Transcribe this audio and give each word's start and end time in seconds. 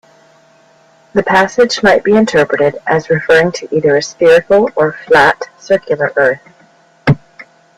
The 1.13 1.21
passage 1.21 1.83
might 1.83 2.03
be 2.03 2.15
interpreted 2.17 2.81
as 2.87 3.11
referring 3.11 3.51
to 3.51 3.67
either 3.75 3.95
a 3.97 4.01
spherical 4.01 4.67
or 4.75 4.93
flat-circular 5.05 6.11
earth. 6.15 6.41